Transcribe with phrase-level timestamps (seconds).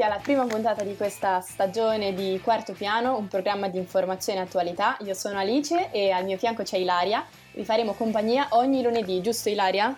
[0.00, 4.42] benvenuti alla prima puntata di questa stagione di Quarto Piano, un programma di informazione e
[4.42, 4.96] attualità.
[5.00, 7.24] Io sono Alice e al mio fianco c'è Ilaria.
[7.52, 9.94] Vi faremo compagnia ogni lunedì, giusto Ilaria?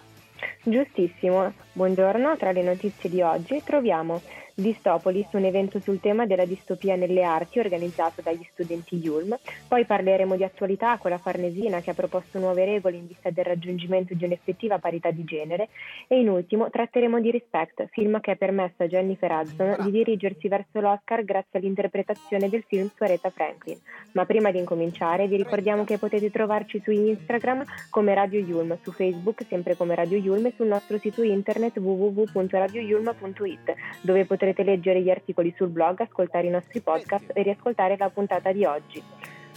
[0.65, 1.53] Giustissimo.
[1.73, 4.21] Buongiorno, tra le notizie di oggi troviamo
[4.55, 9.35] Distopolis, un evento sul tema della distopia nelle arti organizzato dagli studenti Yulm.
[9.67, 13.45] Poi parleremo di attualità con la Farnesina che ha proposto nuove regole in vista del
[13.45, 15.69] raggiungimento di un'effettiva parità di genere.
[16.07, 20.49] E in ultimo tratteremo di Respect, film che ha permesso a Jennifer Hudson di dirigersi
[20.49, 23.79] verso l'Oscar grazie all'interpretazione del film su Aretha Franklin.
[24.13, 28.93] Ma prima di incominciare vi ricordiamo che potete trovarci su Instagram come Radio Yulm, su
[28.93, 35.03] Facebook sempre come Radio Yulm e sul nostro sito internet www.radioyulm.it dove potete potrete leggere
[35.03, 39.03] gli articoli sul blog, ascoltare i nostri podcast e riascoltare la puntata di oggi.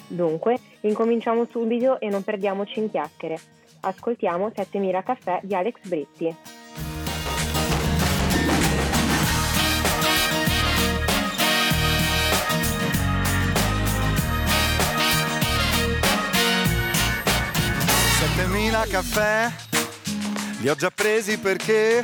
[0.08, 3.38] Dunque, incominciamo subito e non perdiamoci in chiacchiere.
[3.82, 6.36] Ascoltiamo 7000 caffè di Alex Britti.
[18.20, 19.48] Settemila caffè,
[20.62, 22.04] li ho già presi perché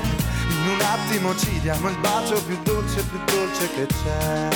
[0.61, 4.49] in un attimo ci diamo il bacio più dolce, più dolce che c'è.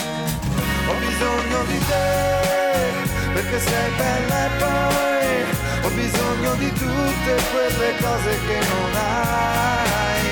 [0.88, 8.40] Ho bisogno di te, perché sei bella e poi ho bisogno di tutte quelle cose
[8.46, 10.26] che non hai.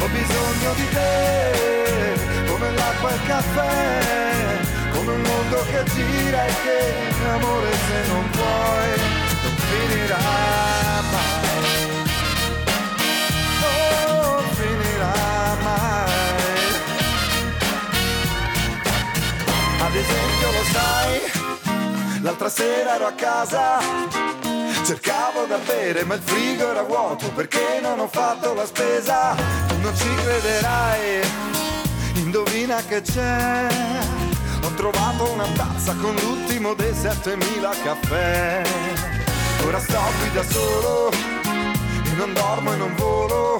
[0.00, 4.58] Ho bisogno di te, come l'acqua e il caffè,
[4.92, 9.00] come un mondo che gira e che amore se non puoi
[9.42, 10.18] non finirà
[11.10, 11.45] mai.
[19.96, 23.78] Esempio lo sai, l'altra sera ero a casa,
[24.84, 29.34] cercavo da bere ma il frigo era vuoto perché non ho fatto la spesa,
[29.66, 31.20] tu non ci crederai,
[32.14, 33.66] indovina che c'è,
[34.62, 38.62] ho trovato una tazza con l'ultimo dei 7000 caffè,
[39.64, 43.58] ora sto qui da solo e non dormo e non volo.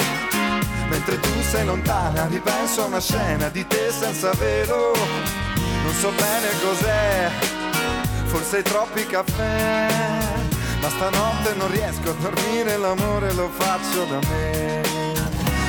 [0.88, 5.55] Mentre tu sei lontana ripenso a una scena di te senza velo
[5.86, 7.30] non so bene cos'è,
[8.24, 9.86] forse troppi caffè,
[10.80, 14.82] ma stanotte non riesco a dormire, l'amore lo faccio da me.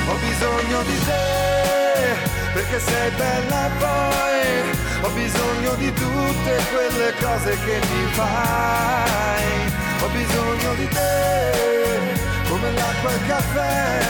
[0.08, 2.16] Ho bisogno di te,
[2.52, 9.72] perché sei bella e poi ho bisogno di tutte quelle cose che mi fai.
[10.02, 14.00] Ho bisogno di te, come l'acqua e il caffè,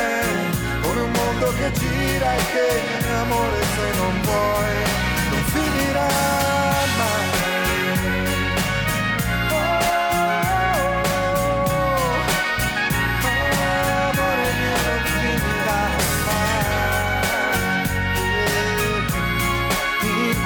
[0.81, 4.89] come un mondo che gira e che amore se non vuoi
[5.51, 6.29] finirà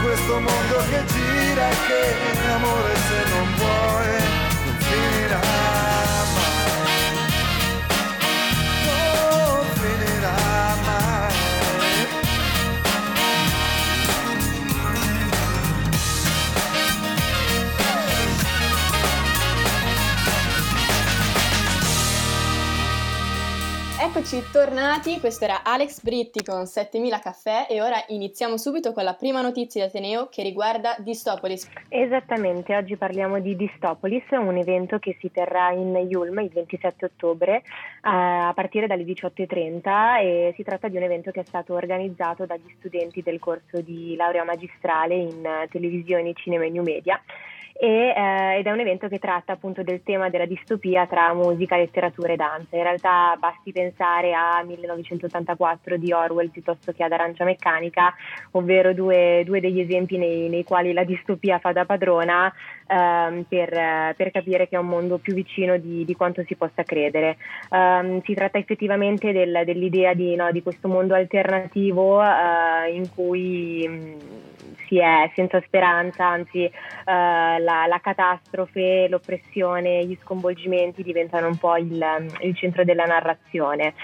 [0.03, 2.92] questo mondo che gira e che amore
[24.23, 29.15] Eccoci tornati, questo era Alex Britti con 7000 caffè e ora iniziamo subito con la
[29.15, 31.69] prima notizia di Ateneo che riguarda Distopolis.
[31.89, 37.57] Esattamente, oggi parliamo di Distopolis, un evento che si terrà in Yulm il 27 ottobre
[37.57, 37.63] eh,
[38.03, 42.73] a partire dalle 18.30 e si tratta di un evento che è stato organizzato dagli
[42.79, 47.21] studenti del corso di laurea magistrale in televisione, cinema e new media
[47.75, 51.77] e, eh, ed è un evento che tratta appunto del tema della distopia tra musica,
[51.77, 52.77] letteratura e danza.
[52.77, 58.15] In realtà basti pensare a 1984 di Orwell piuttosto che ad Arancia Meccanica,
[58.53, 62.53] ovvero due, due degli esempi nei, nei, quali la distopia fa da padrona
[62.87, 66.83] ehm, per, per, capire che è un mondo più vicino di, di quanto si possa
[66.83, 67.37] credere.
[67.71, 73.87] Um, si tratta effettivamente del, dell'idea di, no, di, questo mondo alternativo uh, in cui
[73.89, 76.71] mh, si è senza speranza, anzi uh,
[77.05, 82.05] la, la, catastrofe, l'oppressione, gli sconvolgimenti diventano un po' il,
[82.41, 83.95] il centro della narrazione.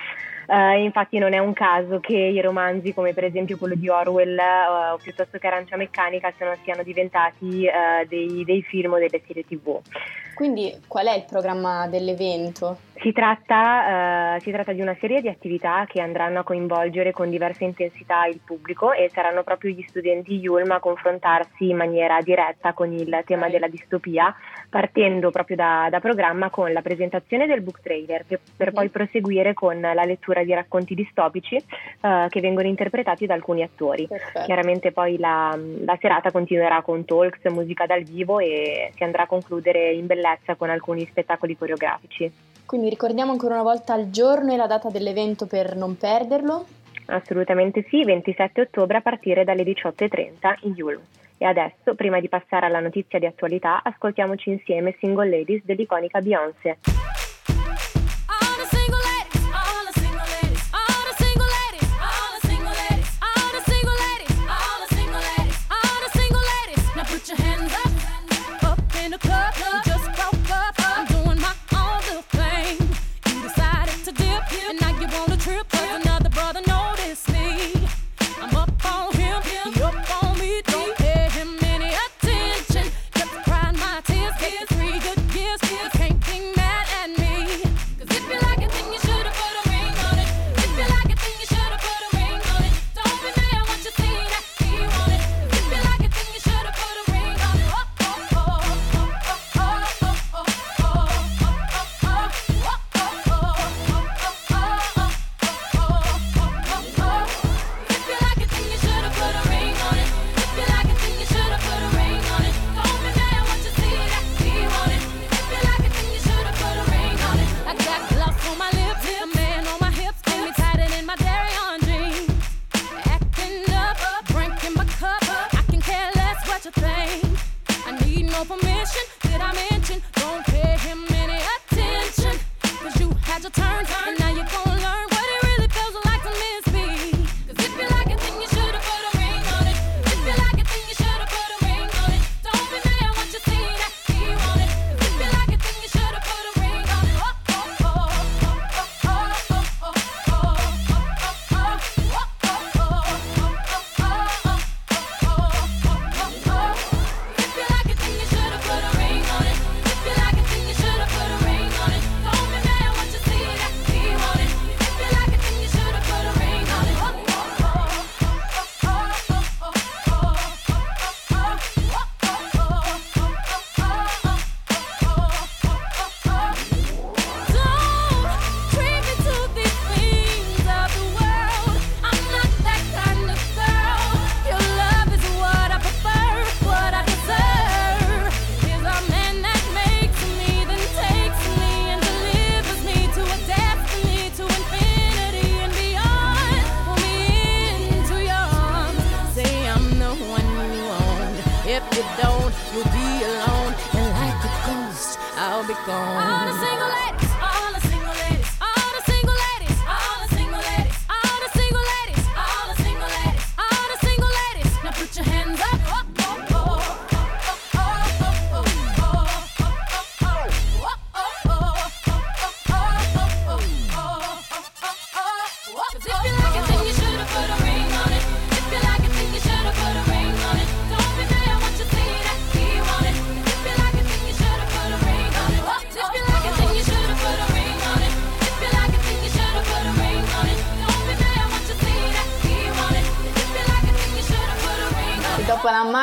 [0.49, 4.35] Uh, infatti non è un caso che i romanzi come per esempio quello di Orwell
[4.35, 9.21] uh, o piuttosto che Arancia Meccanica siano, siano diventati uh, dei, dei, film o delle
[9.27, 9.79] serie tv.
[10.39, 12.79] Quindi qual è il programma dell'evento?
[13.01, 17.29] Si tratta, uh, si tratta, di una serie di attività che andranno a coinvolgere con
[17.29, 22.73] diversa intensità il pubblico e saranno proprio gli studenti Yulm a confrontarsi in maniera diretta
[22.73, 24.33] con il tema della distopia,
[24.69, 28.25] partendo proprio da, da programma con la presentazione del book trailer
[28.57, 33.63] per, poi proseguire con la lettura di racconti distopici uh, che vengono interpretati da alcuni
[33.63, 34.07] attori.
[34.07, 34.45] Perfetto.
[34.45, 39.27] Chiaramente poi la, la serata continuerà con talks, musica dal vivo e si andrà a
[39.27, 40.27] concludere in bellezza
[40.57, 42.31] con alcuni spettacoli coreografici.
[42.67, 46.67] Quindi ricordiamo ancora una volta il giorno e la data dell'evento per non perderlo.
[47.07, 51.01] Assolutamente sì, 27 ottobre a partire dalle 18.30 in Yulm.
[51.39, 56.98] E adesso, prima di passare alla notizia di attualità, ascoltiamoci insieme Single Ladies dell'iconica Beyoncé.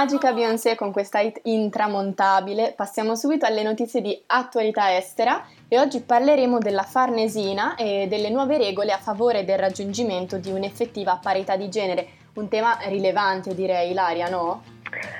[0.05, 5.99] Magica Beyoncé con questa hit intramontabile, passiamo subito alle notizie di attualità estera e oggi
[5.99, 11.69] parleremo della Farnesina e delle nuove regole a favore del raggiungimento di un'effettiva parità di
[11.69, 14.61] genere, un tema rilevante direi, Ilaria, no?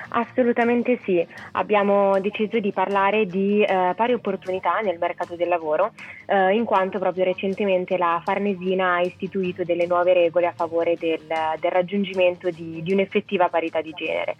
[0.08, 5.92] Assolutamente sì, abbiamo deciso di parlare di eh, pari opportunità nel mercato del lavoro,
[6.26, 11.20] eh, in quanto proprio recentemente la Farnesina ha istituito delle nuove regole a favore del,
[11.58, 14.36] del raggiungimento di, di, un'effettiva parità di genere.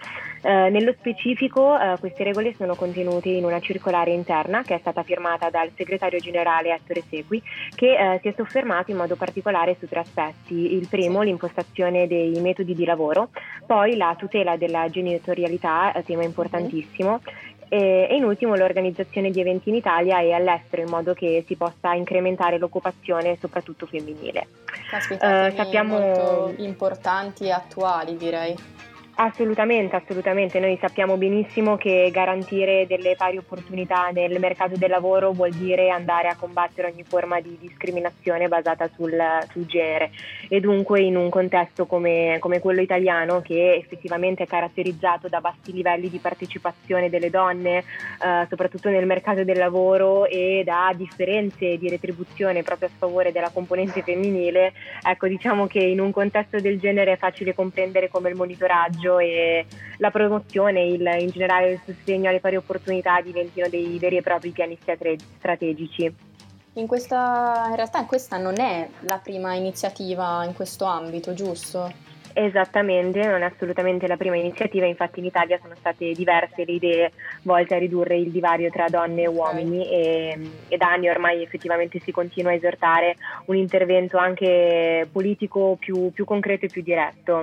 [0.46, 5.02] Eh, nello specifico eh, queste regole sono contenute in una circolare interna che è stata
[5.02, 7.42] firmata dal segretario generale Ettore Segui,
[7.74, 10.74] che eh, si è soffermato in modo particolare su tre aspetti.
[10.74, 13.30] Il primo, l'impostazione dei metodi di lavoro,
[13.66, 17.20] poi la tutela della genitorialità, tema importantissimo,
[17.68, 21.92] e, in ultimo l'organizzazione di eventi in Italia e all'estero in modo che si possa
[21.94, 24.46] incrementare l'occupazione soprattutto femminile.
[24.88, 28.75] Caspita, uh, sappiamo molto importanti e attuali direi.
[29.18, 30.61] Assolutamente, assolutamente.
[30.61, 36.28] Noi sappiamo benissimo che garantire delle pari opportunità nel mercato del lavoro vuol dire andare
[36.28, 39.16] a combattere ogni forma di discriminazione basata sul,
[39.50, 40.11] sul genere
[40.50, 45.73] e dunque in un contesto come, come, quello italiano che effettivamente è caratterizzato da bassi
[45.73, 51.88] livelli di partecipazione delle donne, eh, soprattutto nel mercato del lavoro e da differenze di
[51.88, 57.12] retribuzione proprio a sfavore della componente femminile, ecco diciamo che in un contesto del genere
[57.12, 59.66] è facile comprendere come il monitoraggio monitoraggio e
[59.98, 64.50] la promozione, il, in generale il sostegno alle pari opportunità diventino dei veri e propri
[64.50, 64.76] piani
[65.38, 66.14] strategici.
[66.75, 72.04] In, questa, in realtà questa non è la prima iniziativa in questo ambito, giusto?
[72.38, 77.12] Esattamente, non è assolutamente la prima iniziativa, infatti in Italia sono state diverse le idee
[77.44, 81.98] volte a ridurre il divario tra donne e uomini e, e da anni ormai effettivamente
[81.98, 87.42] si continua a esortare un intervento anche politico più, più concreto e più diretto.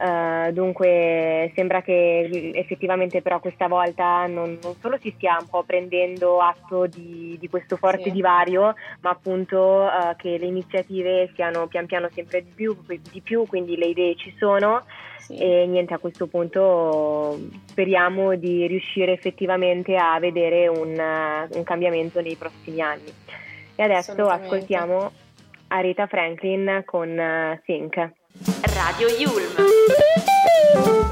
[0.00, 5.62] Uh, dunque sembra che effettivamente però questa volta non, non, solo si stia un po'
[5.62, 8.12] prendendo atto di, di questo forte sì.
[8.12, 13.44] divario, ma appunto uh, che le iniziative siano pian piano sempre di più, di più
[13.46, 14.86] quindi le idee ci sono
[15.18, 15.36] sì.
[15.36, 22.36] e niente a questo punto speriamo di riuscire effettivamente a vedere un, un cambiamento nei
[22.36, 23.12] prossimi anni.
[23.76, 25.12] E adesso ascoltiamo
[25.68, 28.18] Arita Franklin con uh, Think.
[28.74, 31.09] Radio Yulm.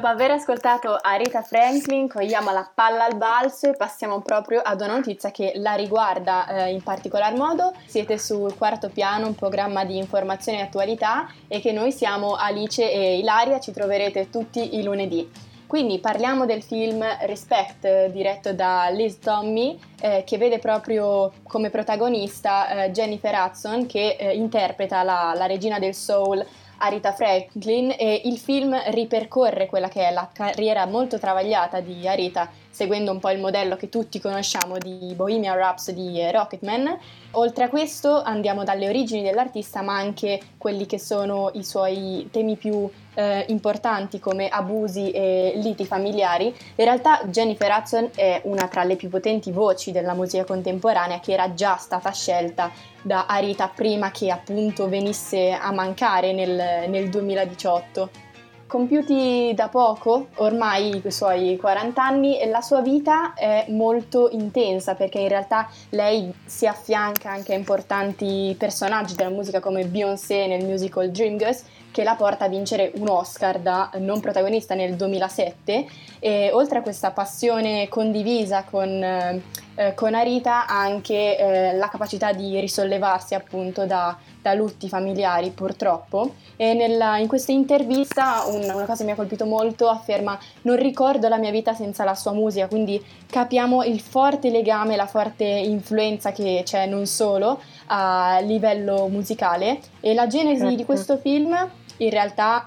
[0.00, 4.94] Dopo aver ascoltato Arita Franklin, cogliamo la palla al balzo e passiamo proprio ad una
[4.94, 7.74] notizia che la riguarda eh, in particolar modo.
[7.84, 12.90] Siete sul quarto piano, un programma di informazione e attualità e che noi siamo Alice
[12.90, 15.30] e Ilaria, ci troverete tutti i lunedì.
[15.66, 22.84] Quindi parliamo del film Respect, diretto da Liz Tommy, eh, che vede proprio come protagonista
[22.84, 26.42] eh, Jennifer Hudson, che eh, interpreta la, la regina del soul
[26.82, 32.48] Arita Franklin e il film ripercorre quella che è la carriera molto travagliata di Arita,
[32.70, 36.98] seguendo un po' il modello che tutti conosciamo di Bohemian Rhapsody e Rocketman.
[37.32, 42.56] Oltre a questo andiamo dalle origini dell'artista, ma anche quelli che sono i suoi temi
[42.56, 46.46] più eh, importanti come abusi e liti familiari.
[46.46, 51.32] In realtà Jennifer Hudson è una tra le più potenti voci della musica contemporanea che
[51.32, 52.70] era già stata scelta
[53.02, 58.28] da Arita prima che appunto venisse a mancare nel, nel 2018.
[58.70, 65.18] Compiuti da poco, ormai i suoi 40 anni, la sua vita è molto intensa perché
[65.18, 71.10] in realtà lei si affianca anche a importanti personaggi della musica come Beyoncé nel musical
[71.10, 75.86] Dreamgirls che la porta a vincere un Oscar da non protagonista nel 2007
[76.20, 79.42] e oltre a questa passione condivisa con,
[79.74, 86.34] eh, con Arita anche eh, la capacità di risollevarsi appunto da, da lutti familiari purtroppo
[86.56, 90.76] e nella, in questa intervista un, una cosa che mi ha colpito molto afferma non
[90.76, 95.44] ricordo la mia vita senza la sua musica quindi capiamo il forte legame, la forte
[95.44, 100.84] influenza che c'è non solo a livello musicale e la genesi di certo.
[100.84, 102.64] questo film in realtà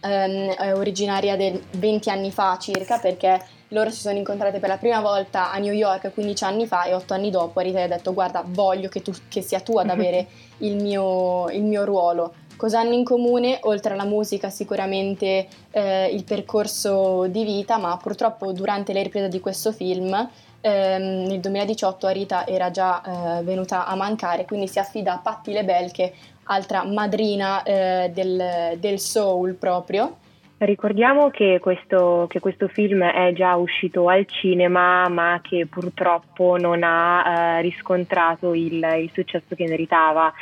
[0.00, 4.78] ehm, è originaria del 20 anni fa circa perché loro si sono incontrate per la
[4.78, 7.88] prima volta a New York 15 anni fa e 8 anni dopo Rita gli ha
[7.88, 10.26] detto guarda voglio che, tu, che sia tu ad avere
[10.58, 12.34] il mio, il mio, ruolo.
[12.56, 13.58] Cosa hanno in comune?
[13.62, 19.38] Oltre alla musica sicuramente eh, il percorso di vita, ma purtroppo durante le riprese di
[19.38, 20.12] questo film
[20.60, 23.02] ehm, nel 2018 Arita era già
[23.38, 26.12] eh, venuta a mancare, quindi si affida a Patti LeBel che
[26.44, 30.16] altra madrina eh, del, del soul proprio
[30.60, 36.82] Ricordiamo che questo, che questo, film è già uscito al cinema, ma che purtroppo non
[36.82, 40.32] ha eh, riscontrato il, il, successo che meritava.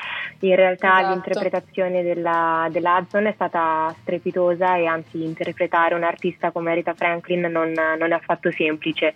[0.41, 1.13] In realtà esatto.
[1.13, 7.43] l'interpretazione della, della, Hudson è stata strepitosa e anzi interpretare un artista come Rita Franklin
[7.43, 9.13] non, non è affatto semplice.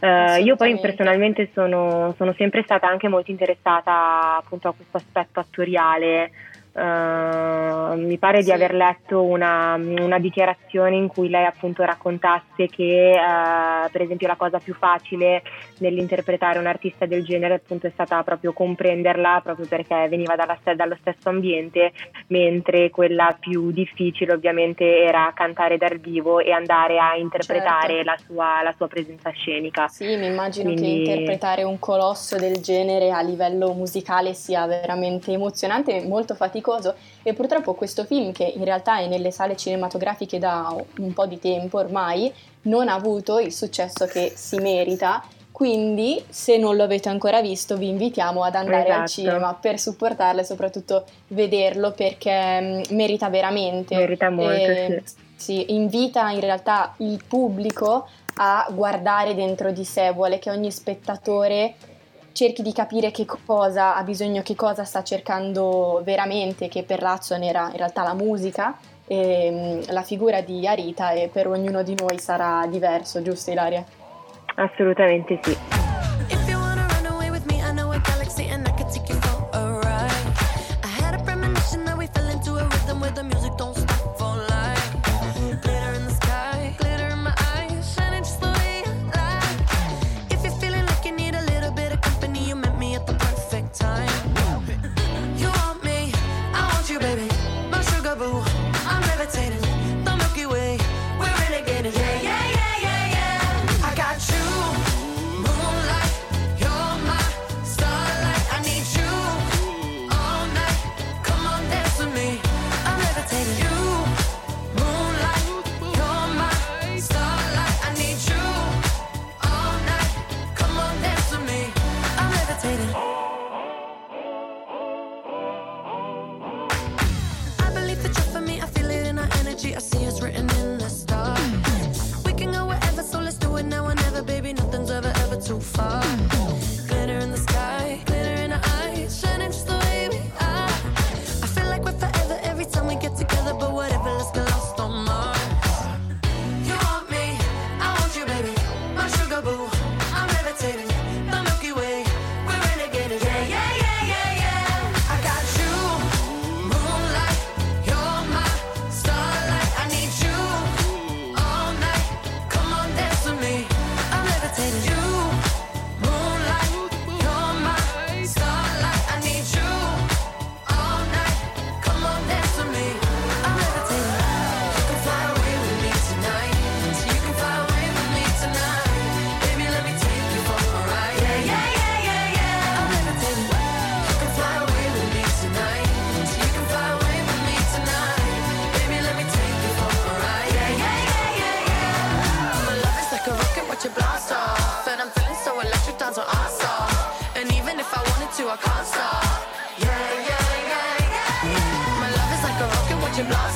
[0.00, 5.40] Eh, io poi personalmente sono, sono sempre stata anche molto interessata appunto a questo aspetto
[5.40, 6.30] attoriale.
[6.74, 8.46] Uh, mi pare sì.
[8.46, 14.26] di aver letto una, una, dichiarazione in cui lei appunto raccontasse che uh, per esempio
[14.26, 15.44] la cosa più facile
[15.78, 20.96] nell'interpretare un artista del genere appunto è stata proprio comprenderla proprio perché veniva dalla, dallo
[20.98, 21.92] stesso ambiente
[22.26, 28.10] mentre quella più difficile ovviamente era cantare dal vivo e andare a interpretare certo.
[28.10, 31.04] la, sua, la, sua, presenza scenica sì mi immagino Quindi...
[31.04, 36.62] che interpretare un colosso del genere a livello musicale sia veramente emozionante e molto faticoso
[36.64, 41.26] faticoso e purtroppo questo film che in realtà è nelle sale cinematografiche da un po'
[41.26, 45.22] di tempo ormai non ha avuto il successo che si merita
[45.52, 49.00] quindi, se non lo avete ancora visto, vi invitiamo ad andare esatto.
[49.02, 53.94] al cinema per supportarlo e soprattutto vederlo perché mm, merita veramente.
[53.94, 55.14] Merita molto, e, sì.
[55.36, 55.74] sì.
[55.74, 61.76] Invita in realtà il pubblico a guardare dentro di sé, vuole che ogni spettatore
[62.34, 67.42] cerchi di capire che cosa ha bisogno, che cosa sta cercando veramente, che per Lazon
[67.42, 71.94] era in realtà la musica e mm, la figura di Arita e per ognuno di
[71.94, 73.84] noi sarà diverso, giusto Ilaria?
[74.56, 75.83] Assolutamente sì.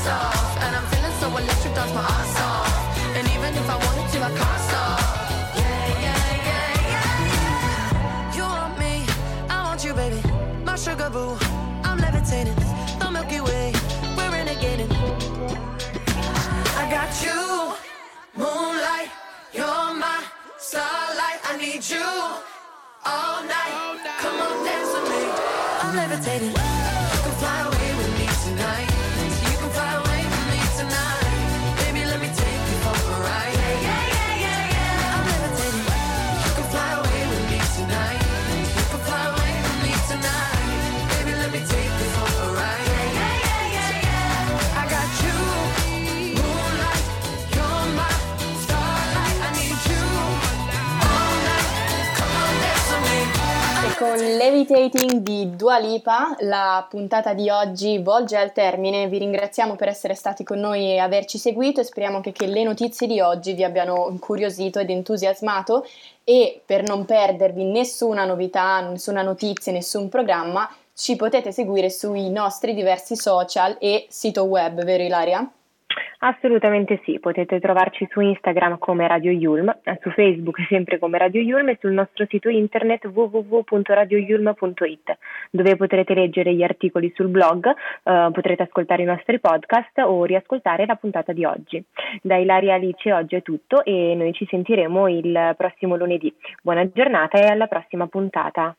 [0.06, 0.56] off.
[0.62, 3.16] And I'm feeling so electric, dance my ass off.
[3.16, 5.00] And even if I wanted to, I can't stop.
[5.56, 9.04] Yeah, yeah, yeah, yeah, You want me,
[9.50, 10.22] I want you, baby.
[10.64, 11.36] My sugar boo,
[11.82, 12.54] I'm levitating.
[13.00, 13.72] The Milky Way,
[14.16, 14.92] we're renegading.
[16.80, 17.74] I got you,
[18.36, 19.10] moonlight
[19.52, 20.22] You're my
[20.58, 22.06] starlight, I need you
[23.04, 23.74] all night.
[24.20, 25.22] Come on, dance with me.
[25.82, 26.67] I'm levitating.
[54.68, 59.08] Levitating di Dua Lipa la puntata di oggi volge al termine.
[59.08, 62.64] Vi ringraziamo per essere stati con noi e averci seguito e speriamo che, che le
[62.64, 65.86] notizie di oggi vi abbiano incuriosito ed entusiasmato
[66.22, 72.74] e per non perdervi nessuna novità, nessuna notizia, nessun programma, ci potete seguire sui nostri
[72.74, 75.50] diversi social e sito web, vero Ilaria?
[76.20, 81.68] Assolutamente sì, potete trovarci su Instagram come Radio Yulm, su Facebook sempre come Radio Yulm
[81.68, 85.16] e sul nostro sito internet www.radioyulm.it
[85.50, 90.86] dove potrete leggere gli articoli sul blog, eh, potrete ascoltare i nostri podcast o riascoltare
[90.86, 91.80] la puntata di oggi.
[92.20, 96.34] Da Ilaria Alice oggi è tutto e noi ci sentiremo il prossimo lunedì.
[96.60, 98.74] Buona giornata e alla prossima puntata.